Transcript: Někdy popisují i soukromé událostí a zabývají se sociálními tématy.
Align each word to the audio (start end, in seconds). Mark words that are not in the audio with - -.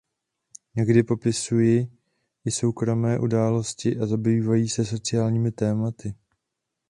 Někdy 0.75 1.03
popisují 1.03 1.91
i 2.45 2.51
soukromé 2.51 3.19
událostí 3.19 3.99
a 3.99 4.05
zabývají 4.05 4.69
se 4.69 4.85
sociálními 4.85 5.51
tématy. 5.51 6.13